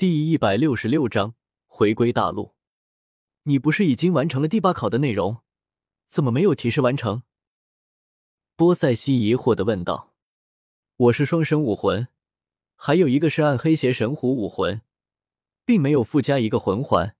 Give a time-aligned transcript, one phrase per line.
[0.00, 1.34] 第一百六十六章
[1.66, 2.54] 回归大陆。
[3.42, 5.42] 你不是已经完成了第八考的内容，
[6.06, 7.22] 怎么没有提示完成？
[8.56, 10.14] 波塞西疑惑的问道。
[10.96, 12.08] 我是双神武魂，
[12.76, 14.80] 还有一个是暗黑邪神虎武魂，
[15.66, 17.14] 并没有附加一个魂环，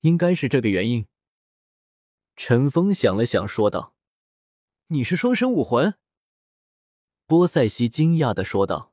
[0.00, 1.06] 应该是这个原因。
[2.36, 3.94] 陈峰想了想，说道
[4.88, 5.94] ：“你是双神武魂？”
[7.24, 8.92] 波塞西惊讶的说道。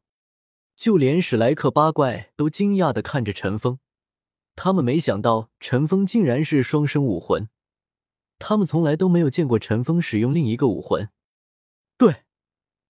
[0.78, 3.80] 就连史莱克八怪都惊讶的看着陈峰，
[4.56, 7.50] 他们没想到陈峰竟然是双生武魂，
[8.38, 11.10] 他们从来都没有见过陈峰使用另一个武魂。
[11.98, 12.26] 对，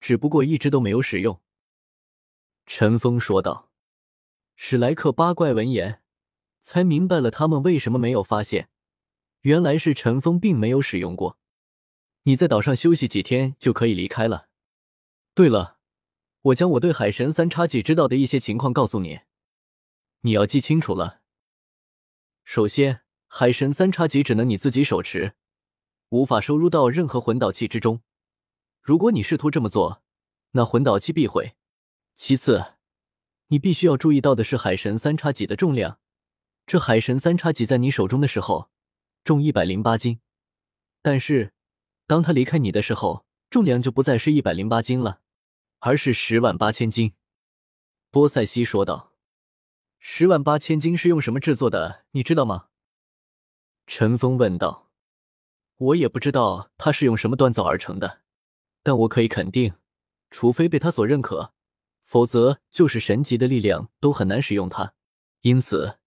[0.02, 1.40] 只不过一直都没有使用。
[2.66, 3.72] 陈峰说道。
[4.58, 6.02] 史莱克八怪闻言，
[6.60, 8.70] 才明白了他们为什么没有发现，
[9.42, 11.38] 原来是陈峰并没有使用过。
[12.24, 14.50] 你在岛上休息几天就可以离开了。
[15.34, 15.77] 对了。
[16.48, 19.20] 我将我对海神三叉戟知道的一些情况告诉你，
[20.22, 21.22] 你要记清楚了。
[22.46, 25.34] 首先，海神三叉戟只能你自己手持，
[26.10, 28.02] 无法收入到任何魂导器之中。
[28.82, 30.02] 如果你试图这么做，
[30.52, 31.56] 那魂导器必毁。
[32.16, 32.76] 其次，
[33.48, 36.00] 你必须要注意到的是海神三叉戟的重量。
[36.66, 38.70] 这海神三叉戟在你手中的时候
[39.26, 40.22] 重一百零八斤，
[41.02, 41.54] 但是
[42.06, 45.22] 当它离开你的时候，重量就不再是一百零八斤了。
[45.80, 47.14] 而是十万八千斤，
[48.10, 49.14] 波塞西说道
[50.00, 52.06] ：“十万八千斤是用什么制作的？
[52.12, 52.70] 你知道吗？”
[53.86, 54.92] 陈峰问道。
[55.78, 58.22] “我也不知道它是用什么锻造而成的，
[58.82, 59.76] 但我可以肯定，
[60.32, 61.54] 除非被他所认可，
[62.04, 64.96] 否则就是神级的力量都很难使用它。
[65.42, 66.00] 因此，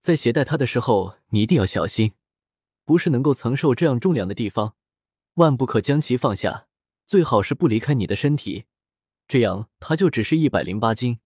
[0.00, 2.14] 在携带它的时候，你一定要小心，
[2.84, 4.74] 不是能够承受这样重量的地方，
[5.34, 6.66] 万不可将其放下，
[7.06, 8.64] 最好是不离开你的身体。”
[9.32, 11.18] 这样，他就只是一百零八斤，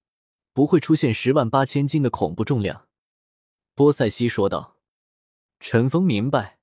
[0.52, 2.86] 不会出现十万八千斤的恐怖重量。”
[3.74, 4.76] 波塞西说道。
[5.58, 6.60] 陈峰明白，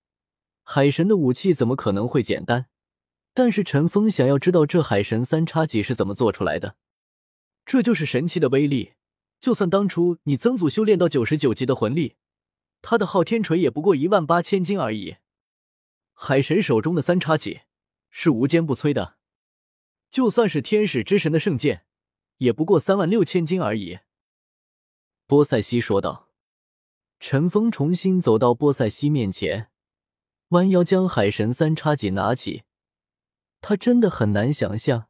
[0.63, 2.67] 海神的武器怎么可能会简单？
[3.33, 6.77] 但是陈峰想要知道这海神三叉戟是怎么做出来的。
[7.65, 8.93] 这就是神器的威力。
[9.41, 12.15] 就算当初你曾祖修炼到九十九级的魂力，
[12.81, 15.17] 他的昊天锤也不过一万八千斤而已。
[16.13, 17.63] 海神手中的三叉戟
[18.09, 19.17] 是无坚不摧的。
[20.13, 21.87] 就算是天使之神的圣剑，
[22.37, 23.97] 也不过三万六千斤而已。”
[25.25, 26.29] 波塞西说道。
[27.19, 29.69] 陈峰重新走到波塞西面前，
[30.49, 32.63] 弯腰将海神三叉戟拿起。
[33.61, 35.07] 他真的很难想象，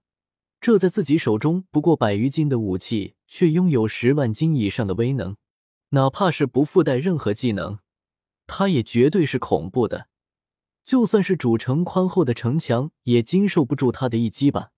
[0.62, 5.36] 这在自己手中不过百余斤的武器，却拥有十万斤以上的威能。
[5.90, 7.80] 哪怕是不附带任何技能，
[8.46, 10.08] 他也绝对是恐怖的。
[10.86, 14.73] 就算是主城宽厚的城墙，也经受不住他的一击吧。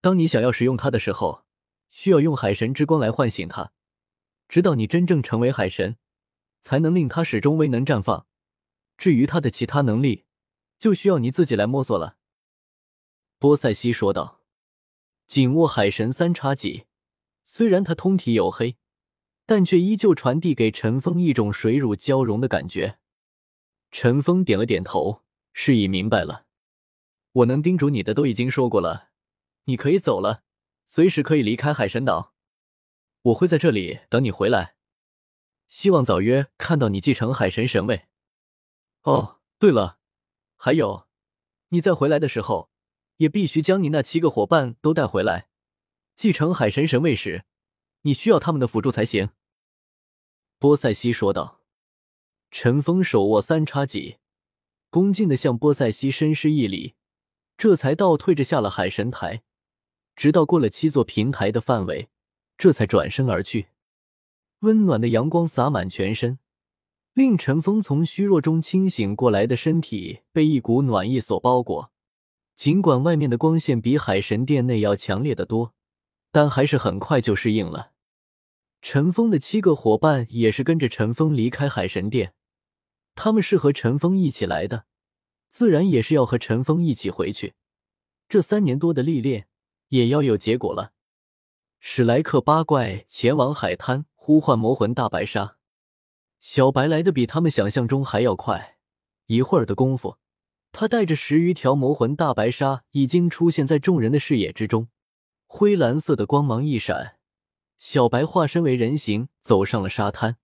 [0.00, 1.44] 当你想要使用它的时候，
[1.90, 3.72] 需要用海神之光来唤醒它，
[4.48, 5.96] 直到你真正成为海神，
[6.60, 8.26] 才能令它始终威能绽放。
[8.96, 10.24] 至于它的其他能力，
[10.78, 12.16] 就需要你自己来摸索了。”
[13.38, 14.38] 波塞西说道。
[15.26, 16.86] 紧握海神三叉戟，
[17.44, 18.76] 虽然他通体黝黑，
[19.46, 22.98] 但却依旧传递给陈峰一种水乳交融的感觉。
[23.92, 25.22] 陈峰点了点头，
[25.52, 26.46] 示意明白了。
[27.30, 29.09] 我能叮嘱你的都已经说过了。
[29.70, 30.42] 你可以走了，
[30.88, 32.34] 随时可以离开海神岛，
[33.22, 34.74] 我会在这里等你回来。
[35.68, 38.08] 希望早约看到你继承海神神位。
[39.02, 40.00] 哦，对了，
[40.56, 41.06] 还有，
[41.68, 42.68] 你在回来的时候
[43.18, 45.48] 也必须将你那七个伙伴都带回来。
[46.16, 47.44] 继承海神神位时，
[48.02, 49.30] 你需要他们的辅助才行。”
[50.58, 51.60] 波塞西说道。
[52.50, 54.18] 陈峰手握三叉戟，
[54.90, 56.96] 恭敬的向波塞西深施一礼，
[57.56, 59.44] 这才倒退着下了海神台。
[60.16, 62.08] 直到过了七座平台的范围，
[62.58, 63.68] 这才转身而去。
[64.60, 66.38] 温暖的阳光洒满全身，
[67.14, 71.90] 令陈峰从虚弱中清醒过来的身体被一股暖意所包裹。
[72.54, 75.72] 尽管外面的光线比海神殿内要强烈的多，
[76.30, 77.92] 但还是很快就适应了。
[78.82, 82.34] 陈峰的七个伙伴也是跟着陈峰离开海神殿，
[83.14, 84.84] 他们是和陈峰一起来的，
[85.48, 87.54] 自然也是要和陈峰一起回去。
[88.28, 89.48] 这三年多的历练。
[89.90, 90.92] 也要有结果了。
[91.78, 95.56] 史莱克八怪前往海滩呼唤魔魂大白鲨，
[96.40, 98.78] 小白来的比他们想象中还要快。
[99.26, 100.18] 一会儿的功夫，
[100.72, 104.88] 他带着十余条魔魂大白鲨已经出现在众人的视野之中。
[105.46, 107.16] 灰蓝色的光芒一闪，
[107.78, 110.36] 小白化身为人形走上了沙滩。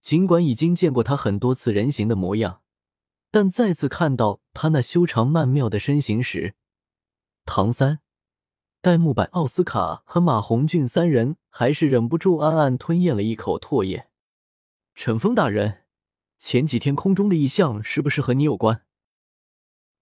[0.00, 2.62] 尽管已经见过他很多次人形的模样，
[3.30, 6.54] 但再次看到他那修长曼妙的身形时，
[7.44, 8.01] 唐三。
[8.82, 14.08] 戴沐白、奥斯卡和马红俊三人还是忍不住暗暗吞咽了一口唾液。
[14.96, 15.84] 陈峰大人，
[16.40, 18.84] 前几天空中的异象是不是和你有关？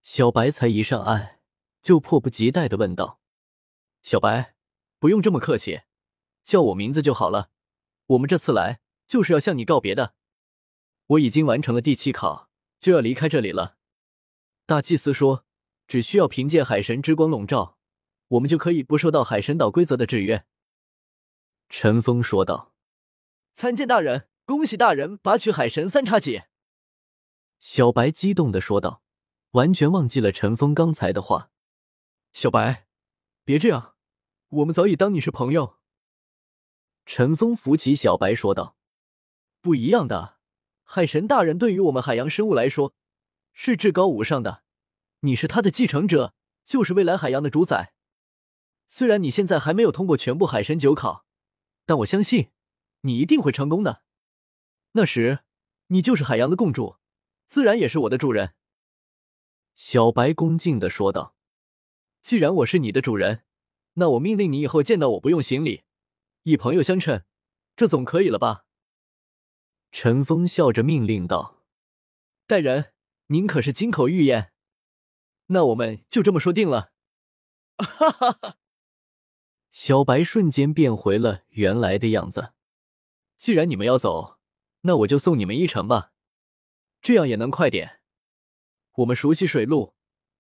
[0.02, 1.40] 小白才一上岸，
[1.82, 3.20] 就迫不及待的问道
[4.00, 4.54] ：“小白，
[4.98, 5.82] 不用这么客气，
[6.42, 7.50] 叫我名字就好了。
[8.06, 10.14] 我们这次来就是要向你告别的。
[11.08, 12.48] 我已经完成了第七考，
[12.80, 13.76] 就要离开这里了。
[14.64, 15.44] 大祭司说，
[15.86, 17.76] 只需要凭借海神之光笼罩。”
[18.30, 20.44] 我们就可以不受到海神岛规则的制约。”
[21.70, 22.74] 陈峰说道。
[23.54, 26.42] “参见大人，恭喜大人拔取海神三叉戟！”
[27.60, 29.02] 小白激动的说道，
[29.52, 31.50] 完全忘记了陈峰刚才的话。
[32.32, 32.86] “小白，
[33.44, 33.94] 别这样，
[34.48, 35.78] 我们早已当你是朋友。”
[37.06, 38.76] 陈峰扶起小白说道
[39.60, 40.38] ，“不一样的，
[40.84, 42.94] 海神大人对于我们海洋生物来说
[43.52, 44.62] 是至高无上的，
[45.20, 46.34] 你是他的继承者，
[46.64, 47.94] 就是未来海洋的主宰。”
[48.92, 51.24] 虽然你现在还没有通过全部海神九考，
[51.86, 52.50] 但我相信
[53.02, 54.02] 你一定会成功的。
[54.92, 55.44] 那时，
[55.86, 56.96] 你就是海洋的共主，
[57.46, 58.54] 自然也是我的主人。”
[59.76, 61.36] 小白恭敬的说道。
[62.20, 63.44] “既然我是你的主人，
[63.94, 65.84] 那我命令你以后见到我不用行礼，
[66.42, 67.22] 以朋友相称，
[67.76, 68.64] 这总可以了吧？”
[69.92, 71.62] 陈峰笑着命令道。
[72.48, 72.92] “大人，
[73.28, 74.52] 您可是金口玉言，
[75.46, 76.90] 那我们就这么说定了。”
[77.78, 78.56] 哈哈哈。
[79.70, 82.52] 小白瞬间变回了原来的样子。
[83.36, 84.38] 既然你们要走，
[84.82, 86.12] 那我就送你们一程吧，
[87.00, 88.00] 这样也能快点。
[88.96, 89.94] 我们熟悉水路，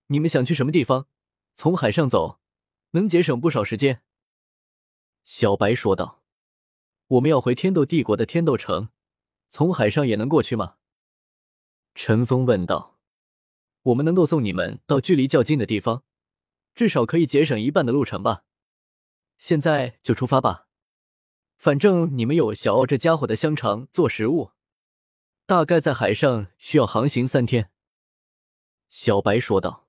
[0.08, 1.06] 你们想去什么地方，
[1.54, 2.40] 从海上走，
[2.90, 4.02] 能节省不少时间。”
[5.24, 6.22] 小白说道。
[7.06, 8.90] “我们要回天斗帝国的天斗城，
[9.48, 10.76] 从海上也能过去吗？”
[11.94, 12.98] 陈峰问道。
[13.82, 16.04] “我们能够送你们到距离较近的地方，
[16.74, 18.44] 至少可以节省一半的路程吧。”
[19.40, 20.66] 现在就出发吧，
[21.56, 24.50] 反正你们有小奥这家伙的香肠做食物，
[25.46, 27.70] 大概在海上需要航行三天。”
[28.90, 29.88] 小白说道。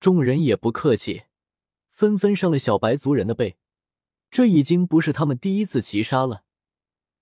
[0.00, 1.24] 众人也不客气，
[1.90, 3.58] 纷纷上了小白族人的背。
[4.30, 6.44] 这已经不是他们第一次骑杀了，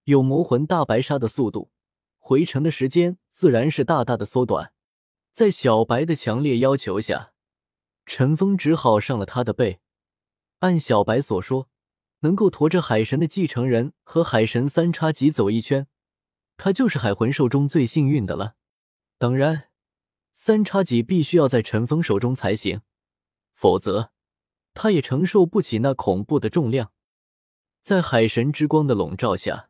[0.05, 1.73] 有魔魂大白鲨的速度，
[2.19, 4.73] 回程的时间自然是大大的缩短。
[5.33, 7.33] 在小白的强烈要求下，
[8.06, 9.81] 陈峰只好上了他的背。
[10.62, 11.69] 按小白所说，
[12.20, 15.88] 能够驮着海神的继承人和海神三叉戟走一圈，
[16.56, 18.55] 他就是海魂兽中最幸运的了。
[19.19, 19.70] 当然，
[20.32, 22.82] 三叉戟必须要在陈峰手中才行，
[23.55, 24.12] 否则
[24.73, 26.93] 他也承受不起那恐怖的重量。
[27.81, 29.69] 在海神之光的笼罩下，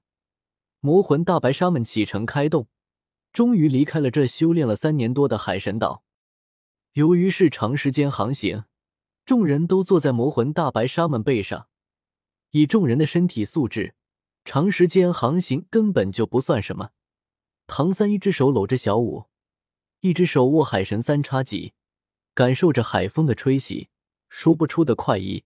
[0.80, 2.68] 魔魂大白鲨们启程开动，
[3.32, 6.04] 终于离开了这修炼了三年多的海神岛。
[6.92, 8.64] 由于是长时间航行。
[9.24, 11.68] 众人都坐在魔魂大白鲨们背上，
[12.50, 13.94] 以众人的身体素质，
[14.44, 16.90] 长时间航行根本就不算什么。
[17.66, 19.26] 唐三一只手搂着小舞，
[20.00, 21.72] 一只手握海神三叉戟，
[22.34, 23.88] 感受着海风的吹袭，
[24.28, 25.44] 说不出的快意。